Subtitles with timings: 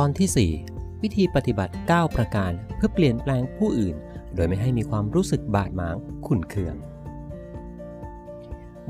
[0.00, 3.96] ตอนที่ 4 วิธีปฏิบัติ 9 ประการเพื่อเปลี่ยนแปลงผู้อื่น
[4.34, 6.76] โดยไม่ให้มีความรู้สึกบาดหมางขุ่นเคือง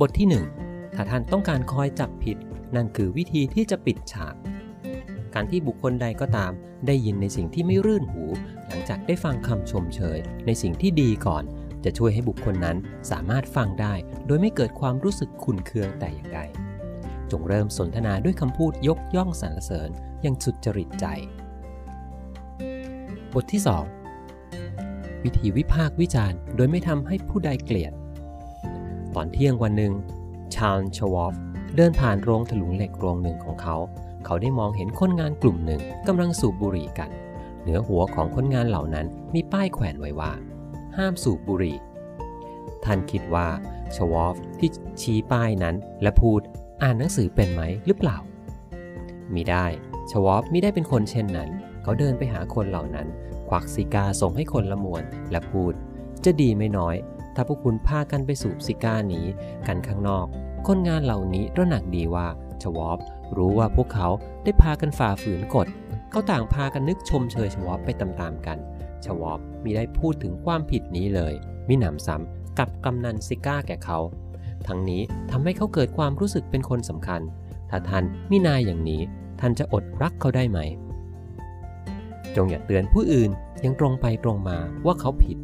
[0.00, 0.28] บทที่
[0.62, 2.36] 1 ถ้าท่านต้องการคอยจับผิด
[2.76, 4.34] นั่นคือวิธีที่จะปิดฉาก
[5.34, 6.52] การที่บุคคลใดก็ตาม
[6.86, 8.24] ได้ยินในสิ่งที่ไม่รื่นหู
[8.68, 11.44] หลังจากได้ฟังคำชมเชย ในสิ่งที่ดีก่อน
[11.84, 12.76] จะช่วยให้บุคคลนั้น
[13.10, 13.94] สามารถฟังได้
[14.26, 16.40] โดยไม่เกิดความรู้สึกขุ่นเคืองแต่อย่างใด
[17.32, 19.90] จงเริ่มสนทนาด้วยคำพูดยกย่องสรรเสริญ
[20.22, 21.06] อย่างสุจริตใจ
[23.32, 23.62] บทที่
[24.42, 27.92] 2 วิธีวิพากษ์วิจารณ์ โดยไม่ทำให้ผู้ใดเกลียด
[29.14, 29.92] ตอนเที่ยงวันหนึ่ง
[30.54, 31.34] ชาลชวอฟ
[31.76, 33.76] เดินผ่านโรงถลุงเหล็กโรงหนึ่งของเขา
[34.24, 37.10] เขาได้มองเห็นคนงานกลุ่มหนึ่งกำลังสูบบุหรี่กัน
[37.62, 40.32] เหนือหัวของคนงานเหล่านั้นมีป้ายแขวนไว้ว่า
[40.96, 41.76] ห้ามสูบบุหรี่
[42.84, 43.48] ท่านคิดว่า
[43.96, 44.70] ชวอฟที่
[45.00, 46.40] ชี้ป้ายนั้นและพูด
[46.82, 48.16] อ่านหนังสือเป็นไหมหรือเปล่า
[49.34, 49.66] มิได้
[50.10, 51.50] ชวอปมิได้เป็นคนเช่นนั้น
[51.82, 53.06] เขาเดินไปหาคนเหล่านั้น
[53.48, 55.72] ควักซิกาส่งให้คนละมวนและพูด
[56.24, 56.94] จะดีไม่น้อย
[57.34, 59.26] ถ้าพวกคุณพากันไปสูบซิกานี้
[59.66, 60.26] กันข้างนอก
[60.66, 62.26] คนงานเหล่านี้ระหนักดีว่า
[62.62, 62.98] ชวอป
[63.36, 64.08] รู้ว่าพวกเขา
[64.44, 65.66] ได้พากันฝ่าฝืนกฎ
[66.10, 68.58] เขาต่างพากันนึกชมเชยชวอปไปตามๆกัน
[69.04, 71.34] ชวอปมิได้พูดถึงความผิดนี้เลย
[71.68, 73.98] มิหนำซ้ำกับกำนันซิก้าแก่เขา
[74.68, 77.20] ทั้งนี้ทำให้เขาเกิดความรู้สึกเป็นคนสำคัญ
[77.70, 79.00] ถ้าท่านมินายอย่างนี้
[79.40, 80.58] ท่านจะอดรักเขาได้ไหม
[82.36, 83.30] จงอย่าเตือนผู้อื่น
[83.64, 85.38] ยังตรงไปตรงมาว่าเขาผิด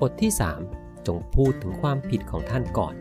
[0.00, 0.32] บทที่
[0.68, 2.94] 3 จงพูดถึงความผิดของท่านก่อน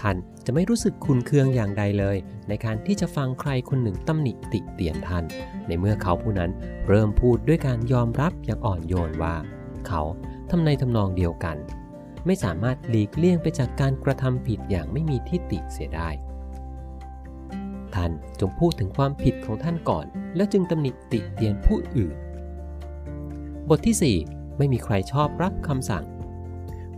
[0.00, 2.16] ท่านจะไม่รู้สึกคุนเคืองอย่างใดเลย
[2.48, 5.24] ในการที่จะฟังใครคนหนึ่งตำหนิติเตียนท่าน
[5.66, 6.50] ในเมื่อเขาผู้นั้น
[6.88, 9.34] เริ่มพูดด้วยการยอมรับอย่างอ่อนโยนว่า
[9.88, 10.02] เขา
[10.50, 11.56] ทำในทำนองเดียวกัน
[12.26, 16.10] ไม่สามารถหลีกเลี่ยงไปจากการกระทำผิดอย่างไม่มีที่ติเสียได้
[17.94, 20.06] ท่านจงพูดถึงความผิดของท่านก่อน
[20.36, 22.16] แล้วจึงตำหนิติเตียนผู้อื่น
[23.68, 26.04] บทที่ 4 ไม่มีใครชอบรับคำสั่ง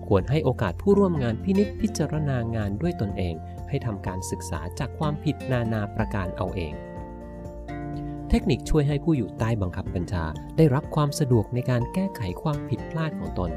[0.06, 3.34] ควรให้โอกาสผู้ร่วมงานพินิจพิจารณางานด้วยตนเอง
[3.68, 6.74] ให้ทำการศึกษาจากความผิดนานาประการเอาเอง
[8.28, 10.24] เทคนิคช่วยให้ผู้อยู่ใต้บังคับบัญชา
[10.56, 13.50] ได้รับความสะดวกในการแก้ไขความผิดพลาดของตน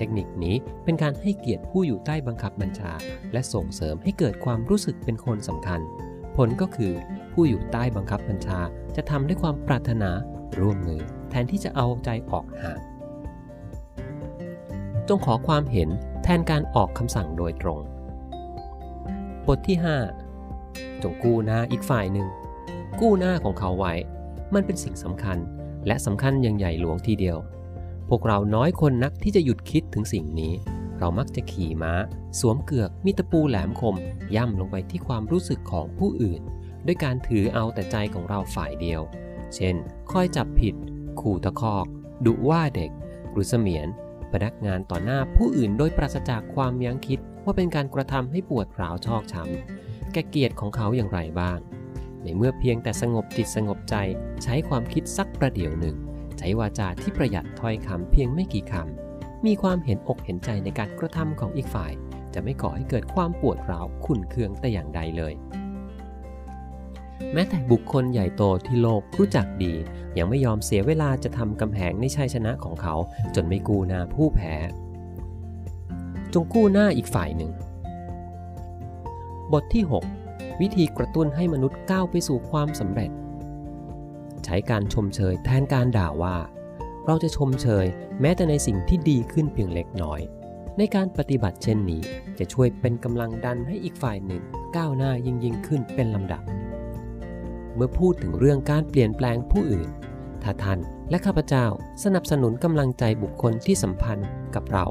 [0.00, 2.92] เทคนิคนี้เป็นการให้เกียรติผู้อยู่ใต้บังคับบัญชา
[3.32, 5.80] และส่งเสริมให้เกิดความรู้สึกเป็นคนสำคัญ
[6.36, 6.92] ผลก็คือ
[7.32, 8.60] ผู้อยู่ใต้บังคับบัญชา
[8.96, 10.10] จะทำด้วยความปรารถนา
[10.60, 12.80] ร่วมมือ แทนที่จะเอาใจออกห่าง
[15.08, 15.88] จงขอความเห็น
[16.24, 17.80] แทนการออกคำสั่งโดยตรง
[19.46, 19.76] บทที่
[20.40, 22.28] 5 จงกู้หน้าอีกฝ่ายหนึ่ง
[23.00, 23.94] กู้หน้าของเขาไว้
[24.54, 25.38] มันเป็นสิ่งสำคัญ
[25.86, 27.38] และสำคัญอย่างใหญ่หลวงทีเดียว
[28.10, 30.52] พวกเราน้อยคนนักที่จะหยุดคิดถึงสิ่งนี้
[30.98, 31.92] เรามักจะขี่ม้า
[32.38, 33.96] สวมเกือกมีตะปูแหลมคม
[34.34, 36.42] ย่ำลงไปที่ความรู้สึกของผู้อื่น
[36.86, 39.00] ด้วยการถือเอาแต่ใจของเราฝ่ายเดียว
[39.54, 39.74] เช่น
[40.10, 40.74] คอยจับผิด
[41.20, 41.86] ขู่ตะคอก
[42.26, 42.90] ดุว่าเด็ก
[43.32, 43.88] หรือเสมียน
[44.32, 51.58] พนักงานต่อหน้าผู้อื่นโดยปราศจากความยั้งคิดว่าเป็นการกระทำให้ปวดร้าวชอกช้ำแกเกียรติของเขาอย่างไรบ้าง
[52.22, 53.96] ในเมื่อเพียงแต่สงบจิตสงบใจ
[54.42, 55.96] ใช้ความคิดสักประเดี๋ยวหนึ่ง
[56.42, 61.92] ใช้วาจาที่ประหยัดถ้อยคำเพียงไม่กี่คำ มีความเห็นอกเห็นใจในการกระทำของอีกฝ่าย
[62.34, 65.34] จะไม่ก่อให้เกิดความปวดร้าวขุ่นเคืองแต่อย่างใดเลย
[67.32, 69.74] แม้แต่บุคคลใหญ่โตที่โลกรู้จักดี
[70.18, 72.94] ยังไม่ยอมเสียเวลาจะทำกำแพงในชัยชนะของเขา
[73.34, 74.54] จนไม่กู้หน้าผู้แพ้
[76.32, 77.50] จงกู้หน้าอีกฝ่ายหนึ่ง
[79.52, 79.84] บทที่
[80.22, 83.10] 6 วิธีกระตุ้นให้มนุษย์ก้าวไปสู่ความสำเร็จ
[84.44, 86.36] ใช้การชมเชยแทนการด่าว่า
[87.06, 87.86] เราจะชมเชย
[88.20, 90.20] แม้แต่ในสิ่งที่ดีขึ้นเพียงเล็กน้อย
[90.78, 92.02] ในการปฏิบัติเช่นนี้
[92.38, 94.42] จะช่วยเป็นกำลังดันให้อีกฝ่ายหนึ่ง
[94.76, 96.42] ก้าวหน้ายิ่งยิ่งขึ้นเป็นลำดับ
[97.74, 99.88] เมื่อพูดถึงเรื่องการเปลี่ยนแปลงผู้อื่น
[100.42, 100.78] ถ้าท่าน
[101.10, 101.66] และข้าพเจ้า
[102.04, 104.86] สนับสนุนกำลังใจบุคคลที่สัมพันธ์กับเรา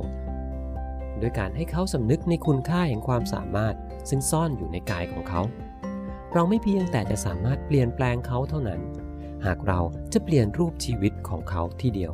[1.19, 3.75] โดยการให้เขาสำนึกในคุณค่าแห่งความสามารถ
[4.09, 5.41] ซึ่งซ่อนอยู่ในกายของเขา
[6.33, 8.81] เราไม่เพียงแต่จะสามารถเปลี่ยนแปลงเขาเท่านั้น
[9.45, 9.79] หากเรา
[10.13, 12.11] จะเปลี่ยนรูปชีวิตของเขาทีเดียว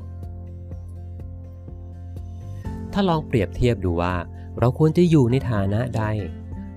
[2.93, 4.15] ถ้าลองเปรียบเทียบดูว่า
[4.59, 6.03] เราควรจะอยู่ในฐานะใด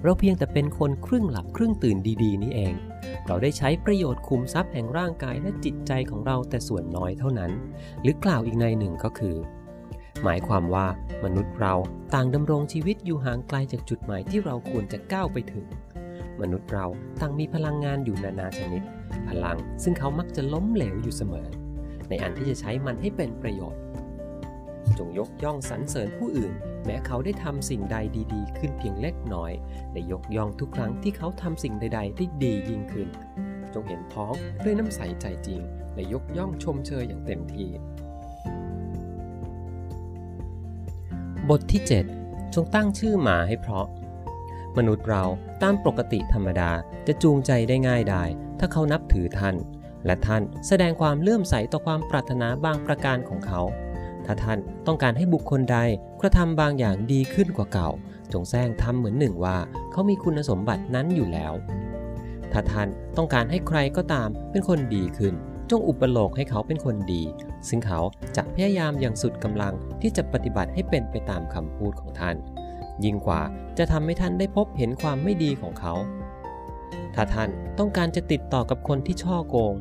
[0.03, 2.75] เราเพียงแต่เป็นคนครึ่งหลับครึ่งตื่นดีๆ นี่เอง
[3.27, 7.53] เราได้ใช้ประโยชน์คุมทรัพย์แห่งร่างกายและจิตใจของเราแต่ส่วนน้อยเท่านั้น
[8.03, 9.37] หรือกล่าวอีกในหนึ่งก็คือ
[10.25, 10.87] หมายความว่า
[11.25, 11.75] มนุษย์เรา
[12.15, 15.67] ต่างดำรงชีวิตอยู่ห่างไกลจากจุดหมายที่เราควรจะก้าวไปถึง
[16.41, 16.87] มนุษย์เรา
[17.21, 18.83] ต่างมีพลังงานอยู่นานาชนิด
[19.29, 21.49] พลังซึ่งเขามักจะล้มเหลวอยู่เสมอ
[22.09, 23.83] ในอันที่จะใช้มันให้เป็นประโยชน์
[24.99, 26.53] จงยกย่องสรรเสริญผู้อื่น
[26.85, 27.97] แม้เขาได้ทำสิ่งใด
[28.35, 29.53] ดีๆ ขึ้นเพียงเล็กน้อย
[29.93, 33.09] และยกย่องทุกครั้งที่เขาทำสิ่งใดๆได้ดียิ่งขึ้น
[33.75, 34.35] จงเห็นพ้อง
[34.65, 35.61] ด้วยน้ำใสใจจริง
[35.95, 37.69] และยกย่องชมเชยอย่างเต็มที่
[41.49, 41.83] บทที่
[42.19, 43.87] 7 จงตั้งชื่อหมาให้เพราะ
[44.77, 45.25] มนุษย์เรา
[45.63, 46.71] ตามปกติธรรมดา
[47.07, 48.29] จะจูงใจได้ง่ายดาย
[48.59, 49.57] ถ้าเขานับถือท่าน
[50.07, 53.61] และท่านแสดงความเลื่อมใสต่อความปรารถนาบางประการของเขา
[54.27, 55.79] ถ้าท่านต้องการให้บุคคลใด
[56.21, 57.91] กระทำบางอย่างดีขึ้นกว่าเก่า
[58.33, 59.57] จงแซงทำเหมือนหนึ่งว่า
[59.93, 61.53] เขามีคุณสมบัตินั้นอยู่แล้ว
[62.53, 65.35] ถ้าท่านต้องการให้ใครก็ตามเป็นคนดีขึ้น
[65.71, 67.23] จงอุปโลกให้เขาเป็นคนดี
[67.69, 68.01] ซึ่งเขา
[68.37, 72.37] จะพยายามอย่างสุดกำลังที่จะปฏิบัติให้เป็นไปตามคำพูดของท่าน
[73.05, 73.43] ยิ่งกว่า
[73.79, 75.95] จะทำให้ท่านได้พบเห็นความไม่ดีของเขา
[77.15, 79.75] ถ้าท่านต้องการจะติดต่อกับคนที่ช่อโกง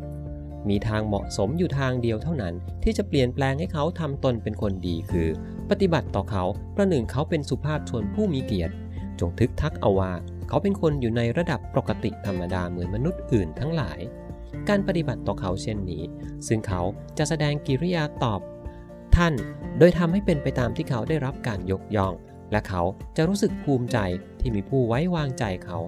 [0.70, 2.54] มีทางเหมาะสมอยู่ทางเดียวเท่านั้น
[2.84, 5.28] ที่จะเปลี่ยนแปลงให้เขาทำตนเป็นคนดีคือ
[5.70, 6.44] ปฏิบัติต่อเขา
[6.76, 8.74] ประหนึ่งเขาเป็นสุภาพชนผู้มีเกียรติ
[9.20, 10.12] จงทึกทักเอาว่า
[10.48, 14.00] เขาเป็นคนอยู่ในระดับปกติธรรมดาเหมือนมนุษย์อื่นทั้งหลาย
[14.70, 16.04] การปฏิบัติต่อเขาเช่นนี้
[16.48, 16.82] ซึ่งเขา
[17.18, 18.42] จะแสดงกิริยาตอบ
[19.16, 19.34] ท่าน
[19.80, 22.14] โดยทำให้เป็นไปตามที่เขาได้รับการยกย่อง
[22.52, 22.82] และเขา
[23.18, 23.98] จะรู้สึกภูมิใจ
[24.40, 25.80] ที่มีผู้ไว้วางใจเขา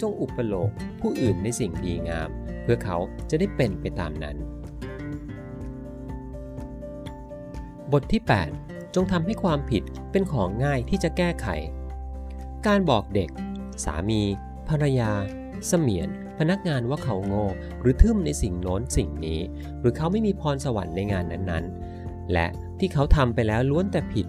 [0.00, 0.70] จงอุปโลก
[1.00, 2.28] ผู้อื่นในสิ่งดีงาม
[2.62, 2.96] เพื่อเขา
[3.30, 4.36] จะได้เป็นไปตามนั้น
[7.92, 8.22] บทที่
[8.58, 11.46] 8 จงทำให้ความผิดเป็นของง่ายที่จะแก้ไข
[12.66, 13.30] การบอกเด็ก
[13.84, 14.20] สามี
[14.68, 15.12] ภรรยา
[15.68, 16.08] เสมียน
[16.38, 17.46] พนักงานว่าเขาโง่
[17.80, 19.40] หรือทึ่มในสิ่งโน้นสิ่งนี้
[19.80, 22.46] หรือเขาไม่มีพรสวรรค์ในงานนั้นๆ และ
[22.78, 24.26] ที่เขาทำไปแล้วล้วนแต่ผิด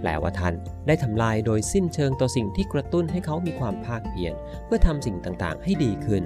[0.00, 0.54] แปลว่าท่าน
[0.86, 4.32] ได้ทำลายโดยสิ้นเชิงต่อสิ่งที่กระตุ้นให้เขามีความภาคเพียร
[4.64, 6.22] เพื่อทำสิ่งต่างๆ ให้ดีขึ้น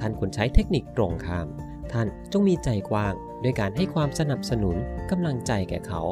[0.00, 1.46] ท่านควรใช้เทคนิคตรงข้าม
[1.92, 4.76] ท่านจงมีใจกว้างด้วยการให้ความสนับสนุน
[5.10, 6.02] กำลังใจแก่เขา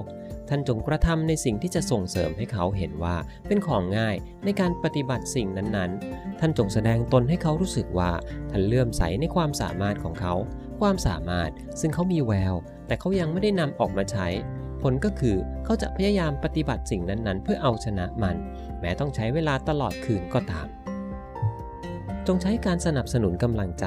[0.49, 3.17] ท่านจงกระทำในสิ่งที่จะส่งเสริมให้เขาเห็นว่า
[3.47, 8.11] เป็นของง่ายในการปฏิบัติสิ่งนั้นๆ ท่านจงแสดงตนให้เขารู้สึกว่า
[8.51, 10.35] ท่านเลื่อมใสในความสามารถของเขา
[10.81, 11.51] ความสามารถ
[11.81, 12.55] ซึ่งเขามีแวว
[12.87, 14.27] แต่เขายังไม่ได้นำออกมาใช้
[14.83, 18.37] ผลก็คือเขาจะพยายามปฏิบัติสิ่งนั้นๆ เพื่อเอาชนะมัน
[18.81, 20.67] แม้ต้องใช้เวลาตลอดคืนก็ตาม
[22.27, 23.87] จงใช้การสนับสนุนกำลังใจ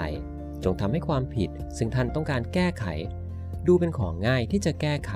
[0.64, 2.86] จงทำให้ความผิด ซึ่งท่านต้องการแก้ไข
[3.68, 5.14] ดูเป็นของง่ายที่จะแก้ไข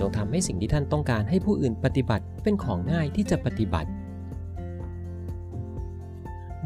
[0.00, 3.90] จงทำให้สิ่งที่ท่านต้องการให้ผู้อื่นปฏิบัติเป็นของง่ายที่จะปฏิบัติ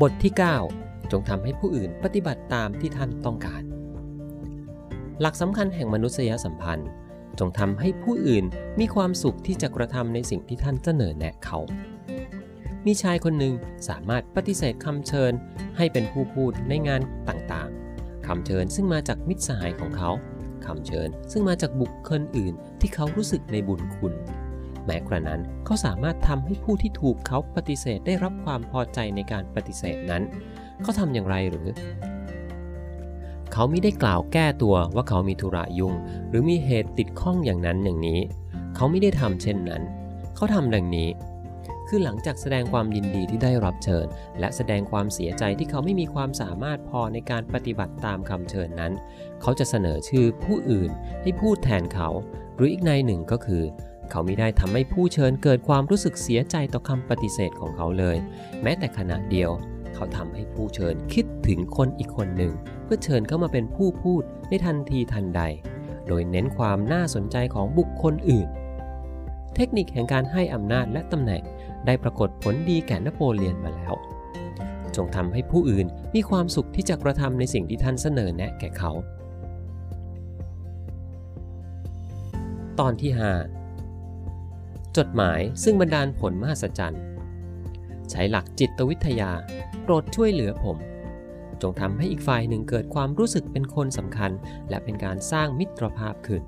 [0.00, 0.32] บทที่
[0.72, 3.62] 9 จงทำให้ผู้อื่นปฏิบัติตามที่ท่านต้องการ
[5.20, 6.88] หลักสำคัญแห่งมนุษยสัมพันธ์
[7.40, 8.44] จงทำให้ผู้อื่น
[8.80, 11.58] มีความสุขที่จะกระทำในสิ่งที่ท่านเสนอแนะเขา
[12.86, 13.54] มีชายคนหนึ่ง
[13.88, 15.32] สามารถปฏิเสธคำเชิญ
[15.76, 20.10] ให้เป็นผู้พูดในงานต่างๆคำเชิญซึ่งมาจากมิตรสหายของเขา
[20.66, 24.12] คำเชิญซึ่งมาจากบุคคลอื่นที่เขารู้สึกในบุญคุณ
[24.86, 30.22] แม้กระนั้นเขาสามารถทำให้ผู้ที่ถูกเขาปฏิเสธได้รับความพอใจในการปฏิเสธนั้น
[30.82, 31.68] เขาทำอย่างไรหรือ
[33.52, 35.94] เขาไม่ได้กล่าวแก้ตัวว่าเขามีธุระยุ่ง
[36.28, 38.20] หรือมีเหตุติดข้องอย่างนั้นอย่างนี้
[38.74, 39.82] เขาไม่ได้ทำเช่นนั้น
[40.34, 41.08] เขาทำดังนี้
[41.88, 44.06] คือหลังจากแสดงความยินดีที่ได้รับเชิญ
[44.40, 48.92] และแสดงความเสียใจที่เขาไม่มีความสามารถพอในการปฏิบัติตามคำเชิญนั้น
[49.42, 50.90] เขาจะเสนอชื่อผู้อื่น
[51.22, 52.08] ให้พูดแทนเขา
[52.56, 53.64] หรืออีกในหนึ่งก็คือ
[54.10, 58.16] เขาไม่ได้ทำให้ผู้เชิญเกิดความรู้สึกเสียใจต่อคำปฏิเสธของเขาเลย
[58.62, 59.50] แม้แต่ขณะเดียว
[59.94, 62.52] เขาทำให้ผู้เชิญคิดถึงคนอีกคนหนึ่ง
[62.84, 65.42] เพื่อเชิญเข้ามาเป็นผู้พูดในทันทีทันใด
[66.08, 68.48] โดยเน้นความน่าสนใจของบุคคลอื่น
[69.54, 71.42] เทคนิคแห่งการให้อำนาจและตำแหน่ง
[71.86, 73.94] ได้ปรากฏผลดีแก่นโปเลียนมาแล้ว
[74.96, 78.92] จงทำให้ผู้อื่นมีความสุขที่จะกระทำในสิ่งที่ท่านเสนอแนะแก่เขา
[82.80, 83.12] ตอนที่
[83.98, 87.02] 5 จดหมายซึ่งบันดาลผลมหัศจรรย์
[88.10, 89.30] ใช้หลักจิตวิทยา
[89.82, 90.76] โปรดช่วยเหลือผม
[91.62, 94.30] จงทำให้อีกฝ่ายหนึ่งเกิดความรู้สึกเป็นคนสำคัญ
[94.68, 96.42] และเป็นการสร้างมิตรภาพขึ้น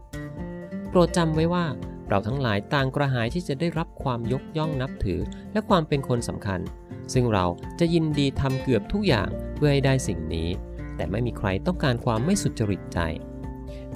[0.88, 1.66] โปรดจำไว้ว่า
[2.08, 5.20] เราทั้งหลายต่างกระหายที่จะได้รับความยกย่องนับถือ
[5.52, 6.60] และความเป็นคนสำคัญ
[7.12, 7.46] ซึ่งเรา
[7.80, 10.48] จะยินดีทำเกือบทุกอย่างเพื่อให้ได้สิ่งนี้
[10.96, 12.98] แต่ไม่มีใครต้องการความไม่สุจริตใจ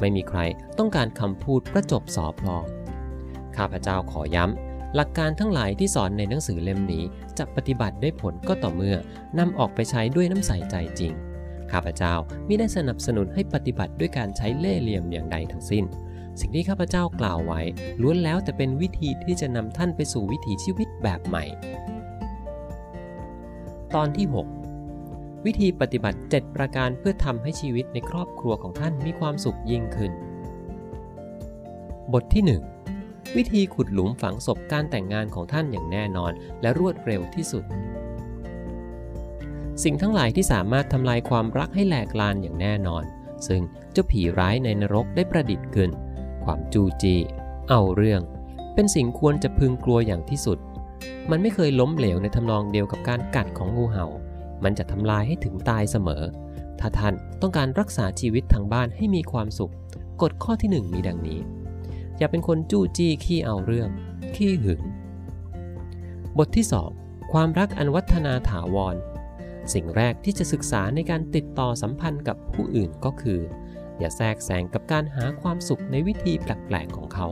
[0.00, 0.38] ไม่มีใคร
[0.78, 2.56] ต้องการคำพูดประจบสอพลอ
[3.56, 7.04] ข้าพเจ้าขอย้ำ หลักการทั้งหลายที่สอนในหนังสือเล่มนี้
[7.38, 8.96] จะปฏิบัติได้ผลก็ต่อเมื่อ
[9.38, 11.12] นำออกไปใช้ด้วยน้ำใสใจจริง
[11.72, 12.14] ข้าพเจ้า
[12.48, 15.84] มิได้สนับสนุนให้ปฏิบัติด้วยการใช้เล่ห์เหลี่ยมอย่างใดทั้งสิ้น
[16.40, 17.60] สิ่งที่ข้าพเจ้ากล่าวไว้
[18.02, 21.44] ล้วนแล้วแต่เป็นวิธีที่จะนำท่านไปสู่วิถีชีวิตแบบใหม่
[23.94, 24.26] ตอนที่
[24.86, 30.12] 6 วิธีปฏิบัติ 7 ประการเพื่อทำให้ชีวิตในครอบครัวของท่านมีความสุขยิ่งขึ้น
[32.12, 32.79] บทที่ 1
[33.36, 37.64] วิธีขุดหลุมฝังศพการแต่งงานของท่านอย่างแน่นอน และรวดเร็วที่สุด
[39.82, 43.04] สิ่งทั้งหลายที่สามารถทำลายความรักให้แหลกลานอย่างแน่นอน
[43.46, 45.90] ซึ่งเจ้าผีร้ายในนรกได้ประดิษฐ์ขึ้น
[46.44, 47.16] ความจูจี
[47.70, 48.20] เอาเรื่อง
[48.74, 50.58] เป็นสิ่งควรจะพึงกลัวอย่างที่สุด
[51.30, 54.06] มันไม่เคยล้มเหลวในทำนองเดียวกับการกัดของงูเห่า
[54.64, 56.22] มันจะทำลายให้ถึงตายเสมอ
[56.80, 59.72] ถ้าท่านต้องการรักษาชีวิตทางบ้านให้มีความสุข
[60.22, 61.40] กฎข้อที่ 1 มีดังนี้
[62.20, 63.88] อย่าเป็นคนจู้จี้ขี้เอาเรื่อง
[64.36, 64.80] ขี้หึง
[66.38, 66.66] บทที่
[66.98, 68.96] 2 ความรักอันวัฒนาถาวร
[69.74, 73.40] สิ่งแรกที่จะศึกษาในการติดต่อสัมพันธ์กับผู้อื่นก็คือ
[73.98, 77.28] อย่าแทรกแซงกับการหาความสุขในวิธีแปลกๆของเขา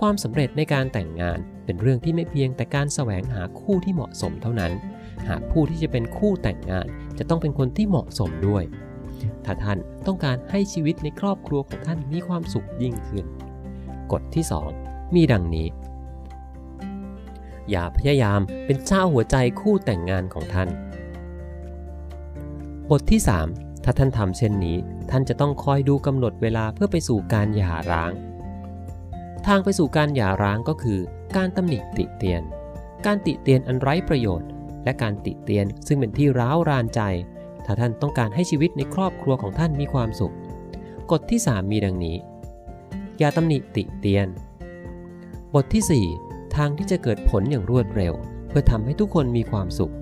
[0.00, 4.72] ความสำเร็จในการแต่งงานเป็นเรื่องที่ไม่เพียงแต่การแสวงหาคู่ที่เหมาะสมเท่านั้น
[5.28, 6.86] หากผู้ที่จะเป็นคู่แต่งงาน
[7.18, 8.64] จะต้องเป็นคนที่เหมาะสมด้วย
[9.44, 13.24] ถ้าท่านต้องการให้ชีวิตในครอบครัวของท่านมีความสุขยิ่งขึ้น
[14.12, 14.44] กฎที่
[14.78, 15.68] 2 มีดังนี้
[17.70, 20.68] อย่าพยายามเป็นเจ้าหัวใจคู่แต่งงานของท่าน
[22.90, 23.20] บทที่
[23.52, 24.76] 3 ถ้าท่านทำเช่นนี้
[25.10, 28.12] ท่านจะต้องคอยดูกำหนดเวลาเพื่อไปสู่การหย่าร้าง
[29.46, 31.00] ทางไปสู่การหย่าร้างก็คือ
[31.36, 32.42] การตำหนิติเตียน
[33.06, 34.48] การติเตียนอันไร้ประโยชน์
[34.84, 37.00] และการติเตียนซึ่งเป็นที่ร้าวรานใจ
[37.66, 40.34] ถ้าท่านต้องการให้ชีวิตในครอบครัวของท่านมีความสุข
[41.10, 42.16] กฎที่ 3 มีดังนี้
[43.18, 44.28] อย่าตำหนิติเตียน
[45.54, 48.14] บทที่ 4 ทางที่จะเกิดผลอย่างรวดเร็ว
[48.48, 49.92] เพื่อทำให้ทุกคนมีความสุข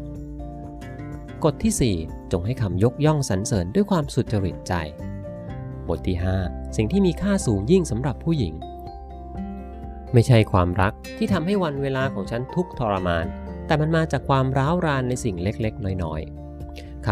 [1.45, 4.75] กฎที่ 4 จงให้คำยกย่องสรรเสริญด้วยความสุจริตใจ
[5.89, 8.55] บทที่ 5 สิ่งที่มีค่าสูงยิ่งสำหรับผู้หญิง
[10.13, 13.27] ไม่ใช่ความรักที่ทำให้วันเวลาของฉันทุกทรมาน
[13.67, 16.40] แต่มันมาจากความร้าวรานในสิ่งเล็กๆ น้อยๆ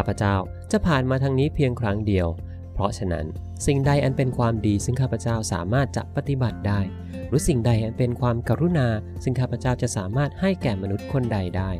[0.00, 0.36] ข้าพเจ้า
[0.72, 2.28] จะผ่านมาทางนี้เพียงครั้งเดียว
[2.74, 3.26] เพราะฉะนั้น
[3.66, 6.80] สิ่งใดอันเป็นความดีซึ่งข้าพเจ้าสามารถจะปฏิบัติได้
[7.28, 8.88] หรือสิ่งใดอันเป็นความกรุณา
[9.22, 11.70] ซึ่งข้าพเจ้าจะสามารถให้แก่มนุษย์คนใดได้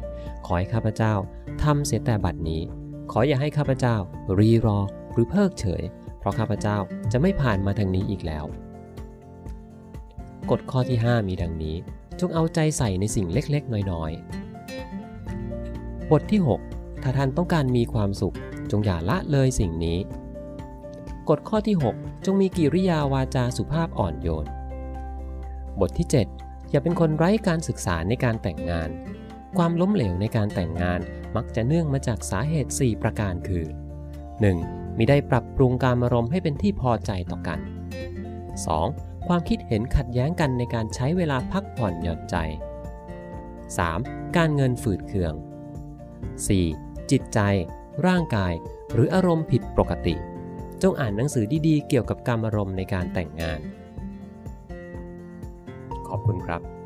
[0.46, 1.14] ขอให้ข้าพเจ้า
[1.62, 2.62] ทำเสียแต่บัดนี้
[3.10, 3.96] ขออย่าให้ข้าพเจ้า
[4.38, 4.78] รีรอ
[5.12, 5.82] หรือเพิกเฉย
[6.18, 6.76] เพราะข้าพเจ้า
[7.12, 8.44] จะไม่ผ่านมาทางนี้อีกแล้ว
[10.50, 11.76] กฎข้อที่ 5 มีดังนี้
[12.20, 18.36] จงเอาใจใส่ในสิ่งเล็กๆ น้อยๆ บทที่ 6 ถ้าท่านต้องการมีความสุข
[18.70, 19.98] จงอย่าละเลยสิ่งนี้
[21.28, 24.46] กฎข้อที่ 6 จงมีกิริยาวาจาสุภาพอ่อนโยน
[25.80, 28.88] บทที่ 7 อย่าเป็นคนไร้การศึกษาในการแต่งงาน
[29.58, 31.00] ความล้มเหลวในการแต่งงาน
[31.36, 33.64] มักจะเนื่องมาจากสาเหตุ 4 ประการคือ
[34.32, 34.98] 1.
[34.98, 37.58] มิได้ปรับปรุงการอารมณ์ให้เป็นที่พอใจต่อกัน
[38.62, 39.26] 2.
[39.28, 42.36] ความคิดเห็นขัดแย้งกันในการใช้เวลาพักผ่อนหย่อนใจ
[43.76, 44.36] 3.
[44.36, 45.34] การเงินฝืดเคือง
[46.48, 46.87] 4.
[47.10, 47.40] จิตใจ
[48.06, 48.52] ร่างกาย
[48.92, 50.14] หรืออารมณ์ผิดปกติ
[50.82, 53.60] จงอ่านหนังสือดีๆ เกี่ยวกับการอารมณ์ในการแต่งงาน
[56.08, 56.77] ขอบคุณครับ